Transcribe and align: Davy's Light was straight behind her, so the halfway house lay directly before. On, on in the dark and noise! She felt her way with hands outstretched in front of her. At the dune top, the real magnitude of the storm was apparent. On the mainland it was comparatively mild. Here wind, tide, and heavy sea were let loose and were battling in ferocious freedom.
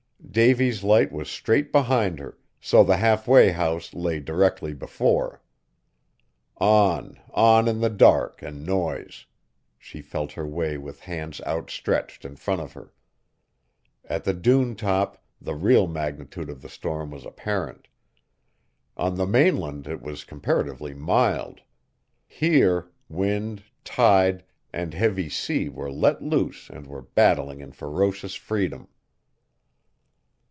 Davy's 0.31 0.81
Light 0.81 1.11
was 1.11 1.29
straight 1.29 1.73
behind 1.73 2.17
her, 2.19 2.37
so 2.61 2.85
the 2.85 2.95
halfway 2.95 3.51
house 3.51 3.93
lay 3.93 4.21
directly 4.21 4.73
before. 4.73 5.41
On, 6.55 7.19
on 7.31 7.67
in 7.67 7.81
the 7.81 7.89
dark 7.89 8.41
and 8.41 8.65
noise! 8.65 9.25
She 9.77 10.01
felt 10.01 10.31
her 10.33 10.47
way 10.47 10.77
with 10.77 11.01
hands 11.01 11.41
outstretched 11.45 12.23
in 12.23 12.37
front 12.37 12.61
of 12.61 12.71
her. 12.73 12.93
At 14.05 14.23
the 14.23 14.33
dune 14.33 14.77
top, 14.77 15.21
the 15.41 15.53
real 15.55 15.85
magnitude 15.85 16.49
of 16.49 16.61
the 16.61 16.69
storm 16.69 17.11
was 17.11 17.25
apparent. 17.25 17.89
On 18.95 19.15
the 19.15 19.27
mainland 19.27 19.85
it 19.85 20.01
was 20.01 20.23
comparatively 20.23 20.93
mild. 20.93 21.59
Here 22.25 22.89
wind, 23.09 23.63
tide, 23.83 24.45
and 24.71 24.93
heavy 24.93 25.27
sea 25.27 25.67
were 25.67 25.91
let 25.91 26.21
loose 26.21 26.69
and 26.69 26.87
were 26.87 27.01
battling 27.01 27.59
in 27.59 27.73
ferocious 27.73 28.35
freedom. 28.35 28.87